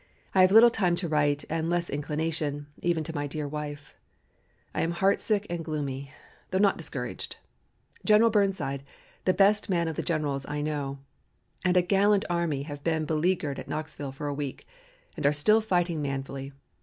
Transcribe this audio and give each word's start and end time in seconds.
I 0.33 0.41
have 0.41 0.51
little 0.51 0.71
time 0.71 0.95
to 0.95 1.07
write 1.07 1.45
and 1.47 1.69
less 1.69 1.87
inclination, 1.87 2.65
even 2.81 3.03
to 3.03 3.13
my 3.13 3.27
dear 3.27 3.47
wife. 3.47 3.93
I 4.73 4.81
am 4.81 4.93
heart 4.93 5.21
sick 5.21 5.45
and 5.47 5.63
gloomy, 5.63 6.11
though 6.49 6.57
not 6.57 6.75
discouraged. 6.75 7.37
General 8.03 8.31
Burnside, 8.31 8.81
the 9.25 9.33
best 9.35 9.69
man 9.69 9.87
of 9.87 9.97
the 9.97 10.01
generals 10.01 10.47
I 10.49 10.61
know, 10.63 10.97
and 11.63 11.77
a 11.77 11.83
gallant 11.83 12.25
army 12.31 12.63
have 12.63 12.83
been 12.83 13.05
beleaguered 13.05 13.59
at 13.59 13.67
Knoxville 13.67 14.13
for 14.13 14.25
a 14.25 14.33
week, 14.33 14.65
and 15.15 15.23
are 15.23 15.31
still 15.31 15.61
fighting 15.61 16.01
manfully. 16.01 16.51